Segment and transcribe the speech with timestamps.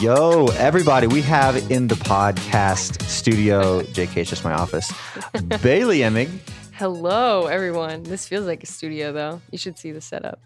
[0.00, 4.92] Yo, everybody, we have in the podcast studio, JK, it's just my office,
[5.62, 6.28] Bailey Emig.
[6.72, 8.02] Hello, everyone.
[8.02, 9.40] This feels like a studio, though.
[9.50, 10.40] You should see the setup.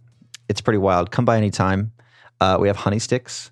[0.49, 1.11] It's pretty wild.
[1.11, 1.91] Come by anytime.
[2.41, 3.51] Uh, we have honey sticks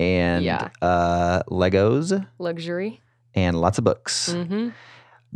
[0.00, 0.70] and Yeah.
[0.80, 3.00] uh, Legos Luxury.
[3.34, 4.32] and lots of books.
[4.32, 4.70] Mm-hmm.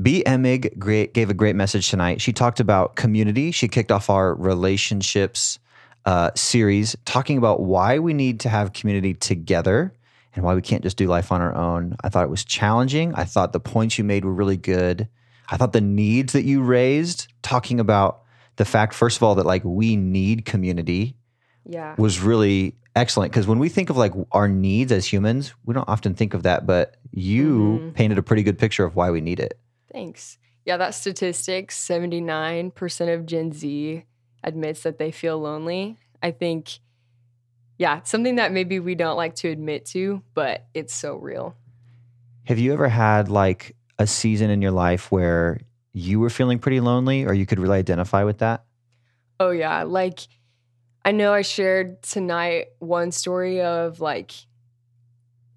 [0.01, 0.23] B.
[0.25, 2.21] Emig great, gave a great message tonight.
[2.21, 3.51] She talked about community.
[3.51, 5.59] She kicked off our relationships
[6.05, 9.92] uh, series, talking about why we need to have community together
[10.34, 11.97] and why we can't just do life on our own.
[12.03, 13.12] I thought it was challenging.
[13.15, 15.09] I thought the points you made were really good.
[15.51, 18.23] I thought the needs that you raised, talking about
[18.56, 21.17] the fact, first of all, that like we need community
[21.67, 21.95] Yeah.
[21.98, 25.89] was really excellent because when we think of like our needs as humans, we don't
[25.89, 27.95] often think of that, but you Mhm.
[27.95, 29.59] painted a pretty good picture of why we need it.
[29.98, 30.38] Thanks.
[30.65, 34.05] Yeah, that statistic 79% of Gen Z
[34.45, 35.98] admits that they feel lonely.
[36.22, 36.78] I think,
[37.78, 41.56] yeah, something that maybe we don't like to admit to, but it's so real.
[42.45, 45.59] Have you ever had like a season in your life where
[45.92, 48.65] you were feeling pretty lonely or you could really identify with that?
[49.41, 49.83] Oh, yeah.
[49.83, 50.20] Like,
[51.05, 54.31] I know I shared tonight one story of like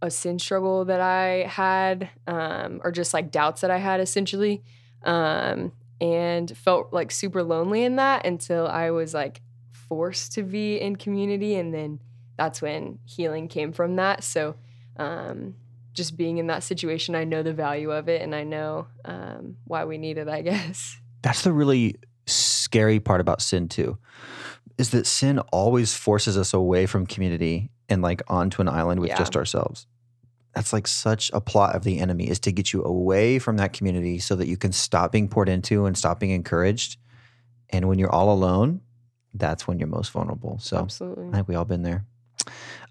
[0.02, 4.64] a sin struggle that I had, um, or just like doubts that I had essentially,
[5.04, 10.80] um, and felt like super lonely in that until I was like forced to be
[10.80, 11.56] in community.
[11.56, 12.00] And then
[12.38, 14.24] that's when healing came from that.
[14.24, 14.56] So,
[14.98, 15.56] um,
[15.94, 19.58] just being in that situation, I know the value of it and I know um,
[19.66, 20.98] why we need it, I guess.
[21.22, 21.98] That's the really
[22.72, 23.98] scary part about sin too.
[24.78, 29.10] Is that sin always forces us away from community and like onto an island with
[29.10, 29.18] Yeah.
[29.18, 29.86] just ourselves.
[30.56, 33.74] That's like such a plot of the enemy is to get you away from that
[33.74, 36.98] community so that you can stop being poured into and stop being encouraged.
[37.70, 38.80] And when you're all alone,
[39.34, 40.58] that's when you're most vulnerable.
[40.60, 41.28] So Absolutely.
[41.30, 42.06] I think we all been there.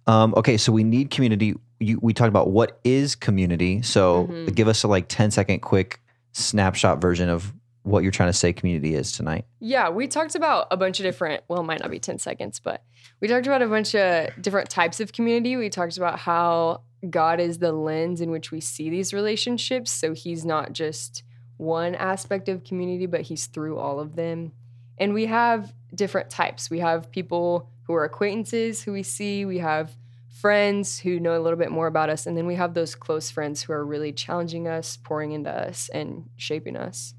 [0.06, 1.54] Um, okay, so we need community.
[1.80, 3.80] You, we talked about what is community.
[3.82, 4.54] So Mhm.
[4.54, 6.00] give us a like 10 second quick
[6.32, 7.52] snapshot version of
[7.82, 9.46] what you're trying to say community is tonight.
[9.58, 12.60] Yeah, we talked about a bunch of different, well, it might not be 10 seconds,
[12.60, 12.82] but
[13.20, 15.56] we talked about a bunch of different types of community.
[15.56, 19.90] We talked about how God is the lens in which we see these relationships.
[19.90, 21.22] So he's not just
[21.56, 24.52] one aspect of community, but he's through all of them.
[24.98, 26.70] And we have different types.
[26.70, 29.96] We have people who are acquaintances who we see, we have
[30.28, 33.30] friends who know a little bit more about us, and then we have those close
[33.30, 37.14] friends who are really challenging us, pouring into us, and shaping us.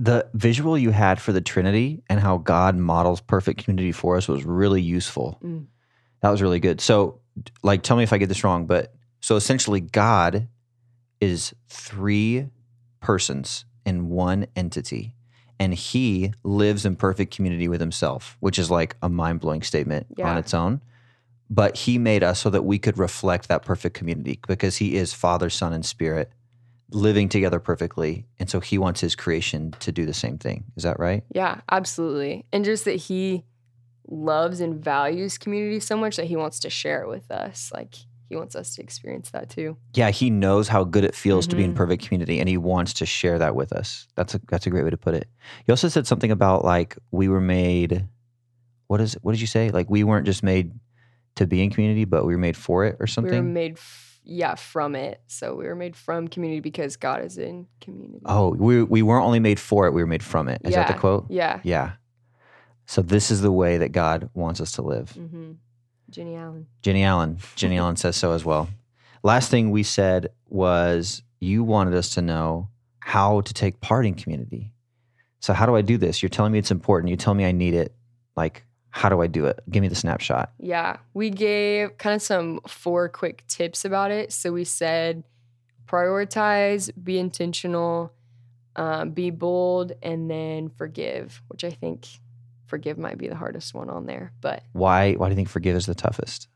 [0.00, 4.28] The visual you had for the Trinity and how God models perfect community for us
[4.28, 5.38] was really useful.
[5.44, 5.66] Mm.
[6.22, 6.80] That was really good.
[6.80, 7.20] So,
[7.62, 10.48] like, tell me if I get this wrong, but so essentially, God
[11.20, 12.48] is three
[13.00, 15.14] persons in one entity,
[15.58, 20.06] and He lives in perfect community with Himself, which is like a mind blowing statement
[20.22, 20.80] on its own.
[21.50, 25.12] But He made us so that we could reflect that perfect community because He is
[25.12, 26.32] Father, Son, and Spirit
[26.92, 28.26] living together perfectly.
[28.38, 30.64] And so He wants His creation to do the same thing.
[30.76, 31.22] Is that right?
[31.34, 32.44] Yeah, absolutely.
[32.52, 33.44] And just that he
[34.08, 37.70] loves and values community so much that he wants to share it with us.
[37.72, 37.94] Like
[38.28, 39.76] he wants us to experience that too.
[39.94, 41.76] yeah, he knows how good it feels to be in Mhm.
[41.76, 44.06] perfect community and he wants to share that with us.
[44.16, 45.28] That's a that's a great way to put it.
[45.66, 48.06] You also said something about like we were made
[48.88, 49.70] what is what did you say?
[49.70, 50.72] Like we weren't just made
[51.36, 53.32] to be in community, but we were made for it or something.
[53.32, 55.20] We were made, f- yeah, from it.
[55.26, 58.20] So we were made from community because God is in community.
[58.26, 60.60] oh, we we weren't only made for it, we were made from it.
[60.64, 61.26] Is that the quote?
[61.30, 61.60] Yeah.
[61.62, 61.92] Yeah.
[62.86, 65.14] So this is the way that God wants us to live.
[65.16, 65.52] Mm-hmm.
[66.10, 66.66] Jennie Allen.
[66.82, 67.38] Jennie Allen.
[67.54, 68.68] Jennie Allen says so as well.
[69.22, 74.14] Last thing we said was you wanted us to know how to take part in
[74.14, 74.72] community.
[75.40, 76.22] So how do I do this?
[76.22, 77.10] You're telling me it's important.
[77.10, 77.94] You tell me I need it.
[78.36, 79.60] Like, how do I do it?
[79.70, 80.52] Give me the snapshot.
[80.58, 84.32] Yeah, we gave kind of some four quick tips about it.
[84.32, 85.24] So we said
[85.86, 88.12] prioritize, be intentional,
[88.76, 92.06] um, be bold, and then forgive, which I think
[92.66, 94.32] forgive might be the hardest one on there.
[94.40, 96.48] But Why why do you think forgive is the toughest?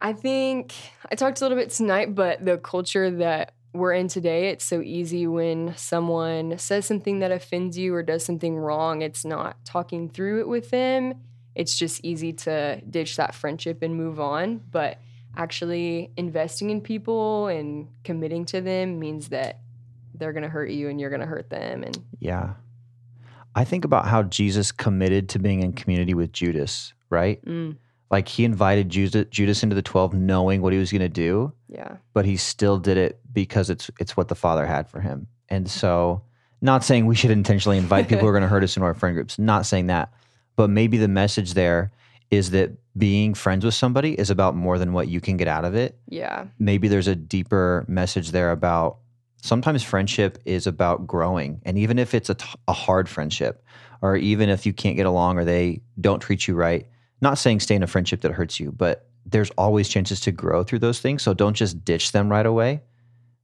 [0.00, 0.74] I think
[1.10, 4.80] I talked a little bit tonight, but the culture that we're in today, it's so
[4.80, 10.08] easy when someone says something that offends you or does something wrong, it's not talking
[10.08, 11.14] through it with them.
[11.60, 14.60] It's just easy to ditch that friendship and move on.
[14.70, 14.98] But
[15.36, 19.60] actually investing in people and committing to them means that
[20.14, 21.82] they're going to hurt you and you're going to hurt them.
[21.82, 22.54] And Yeah.
[23.54, 27.44] I think about how Jesus committed to being in community with Judas, right?
[27.44, 27.76] mm,
[28.10, 31.52] Like he invited Judas, Judas into the 12 knowing what he was going to do,
[31.68, 35.26] yeah, but he still did it because it's it's what the Father had for him.
[35.48, 36.22] And so
[36.60, 38.94] Not saying we should intentionally invite people who are going to hurt us into our
[38.94, 39.38] friend groups.
[39.38, 40.12] Not saying that.
[40.56, 41.92] But maybe the message there
[42.30, 45.64] is that being friends with somebody is about more than what you can get out
[45.64, 45.98] of it.
[46.08, 46.46] Yeah.
[46.58, 48.98] Maybe there's a deeper message there about
[49.42, 51.60] sometimes friendship is about growing.
[51.64, 53.64] And even if it's a, t- a hard friendship,
[54.02, 56.86] or even if you can't get along or they don't treat you right,
[57.20, 60.62] not saying stay in a friendship that hurts you, but there's always chances to grow
[60.62, 61.22] through those things.
[61.22, 62.82] So don't just ditch them right away,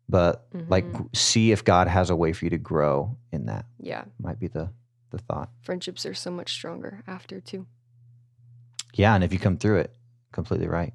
[0.08, 1.14] but like Mhm.
[1.16, 3.66] see if God has a way for you to grow in that.
[3.80, 4.04] Yeah.
[4.20, 4.70] Might be the
[5.10, 5.50] the thought.
[5.62, 7.66] Friendships are so much stronger after too.
[8.94, 9.94] Yeah, and if you come through it,
[10.32, 10.92] completely right.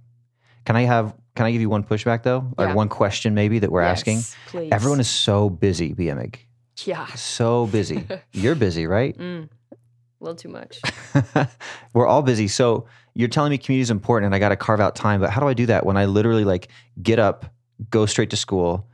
[0.65, 2.51] Can I have can I give you one pushback though?
[2.57, 2.73] Or Yeah.
[2.73, 4.21] one question maybe that we're asking?
[4.47, 4.69] Please.
[4.71, 6.35] Everyone is so busy, BMig.
[6.83, 7.05] Yeah.
[7.15, 8.05] So busy.
[8.33, 9.17] You're busy, right?
[9.17, 9.47] Mm.
[9.71, 9.75] A
[10.23, 10.79] little too much.
[11.93, 12.47] We're all busy.
[12.47, 12.85] So
[13.15, 15.41] you're telling me community is important and I got to carve out time, but how
[15.41, 16.67] do I do that when I literally like
[17.01, 17.45] get up,
[17.89, 18.87] go straight to school,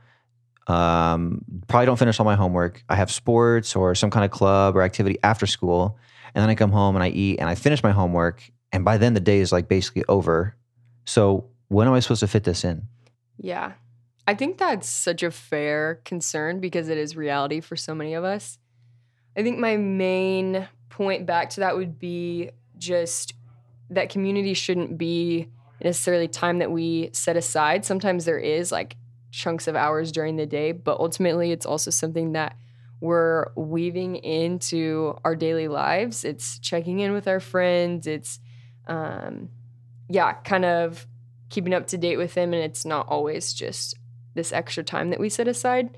[0.68, 2.84] um, probably don't finish all my homework.
[2.88, 5.98] I have sports or some kind of club or activity after school.
[6.34, 8.48] And then I come home and I eat and I finish my homework.
[8.70, 10.54] And by then the day is like basically over.
[11.06, 12.82] So when am I supposed to fit this in?
[13.38, 13.72] Yeah.
[14.26, 18.24] I think that's such a fair concern because it is reality for so many of
[18.24, 18.58] us.
[19.34, 23.32] I think my main point back to that would be just
[23.88, 25.48] that community shouldn't be
[25.82, 27.86] necessarily time that we set aside.
[27.86, 28.96] Sometimes there is like
[29.30, 32.56] chunks of hours during the day, but ultimately it's also something that
[33.00, 36.24] we're weaving into our daily lives.
[36.24, 38.06] It's checking in with our friends.
[38.06, 38.40] It's,
[38.86, 39.50] um,
[40.08, 41.06] yeah, kind of
[41.48, 42.52] keeping up to date with them.
[42.52, 43.94] And it's not always just
[44.34, 45.96] this extra time that we set aside.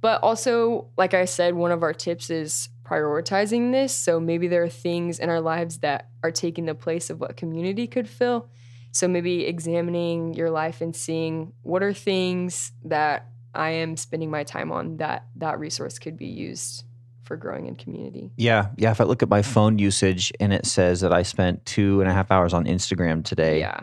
[0.00, 3.94] But also, like I said, one of our tips is prioritizing this.
[3.94, 7.36] So maybe there are things in our lives that are taking the place of what
[7.36, 8.48] community could fill.
[8.92, 14.44] So maybe examining your life and seeing what are things that I am spending my
[14.44, 16.84] time on that that resource could be used
[17.22, 18.30] for growing in community.
[18.36, 18.68] Yeah.
[18.76, 18.90] Yeah.
[18.90, 19.52] If I look at my mm-hmm.
[19.52, 23.24] phone usage and it says that I spent two and a half hours on Instagram
[23.24, 23.80] today, Yeah.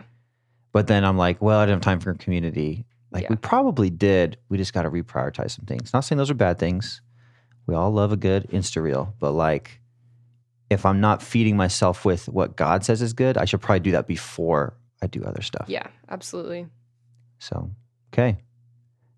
[0.72, 2.84] but then I'm like, well, I didn't have time for community.
[3.10, 3.30] Like Yeah.
[3.30, 4.36] we probably did.
[4.48, 5.92] We just got to reprioritize some things.
[5.92, 7.00] Not saying those are bad things.
[7.66, 9.80] We all love a good Insta reel, but like
[10.68, 13.92] if I'm not feeding myself with what God says is good, I should probably do
[13.92, 15.66] that before I do other stuff.
[15.68, 16.66] Yeah, absolutely.
[17.38, 17.70] So,
[18.12, 18.38] okay.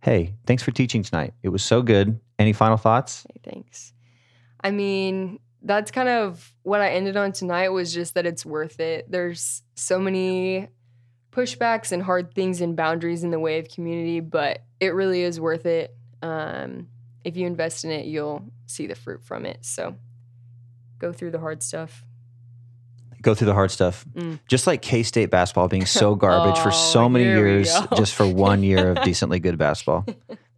[0.00, 1.34] Hey, thanks for teaching tonight.
[1.42, 2.20] It was so good.
[2.38, 3.24] Any final thoughts?
[3.32, 3.92] Hey, thanks.
[4.60, 8.80] I mean, that's kind of what I ended on tonight was just that it's worth
[8.80, 9.10] it.
[9.10, 10.68] There's so many
[11.30, 15.40] pushbacks and hard things and boundaries in the way of community, but it really is
[15.40, 15.94] worth it.
[16.20, 16.88] Um,
[17.24, 19.64] if you invest in it, you'll see the fruit from it.
[19.64, 19.96] So
[20.98, 22.04] go through the hard stuff.
[23.22, 24.04] Go through the hard stuff.
[24.14, 24.38] Mm.
[24.48, 28.26] Just like K State basketball being so garbage for so Oh, many years, just for
[28.26, 30.04] one year of decently good basketball.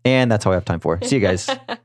[0.06, 1.00] And that's all we have time for.
[1.02, 1.48] See you guys.